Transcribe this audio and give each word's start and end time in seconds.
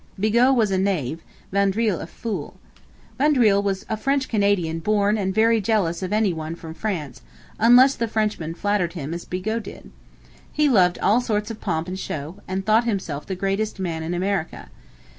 Bigot 0.19 0.55
was 0.55 0.71
a 0.71 0.79
knave, 0.79 1.21
Vaudreuil 1.53 1.99
a 1.99 2.07
fool. 2.07 2.55
Vaudreuil 3.19 3.61
was 3.61 3.85
a 3.87 3.95
French 3.95 4.27
Canadian 4.27 4.79
born 4.79 5.15
and 5.15 5.31
very 5.31 5.61
jealous 5.61 6.01
of 6.01 6.11
any 6.11 6.33
one 6.33 6.55
from 6.55 6.73
France, 6.73 7.21
unless 7.59 7.93
the 7.93 8.07
Frenchman 8.07 8.55
flattered 8.55 8.93
him 8.93 9.13
as 9.13 9.25
Bigot 9.25 9.61
did. 9.61 9.91
He 10.51 10.67
loved 10.67 10.97
all 11.03 11.21
sorts 11.21 11.51
of 11.51 11.61
pomp 11.61 11.87
and 11.87 11.99
show, 11.99 12.37
and 12.47 12.65
thought 12.65 12.85
himself 12.85 13.27
the 13.27 13.35
greatest 13.35 13.79
man 13.79 14.01
in 14.01 14.15
America. 14.15 14.71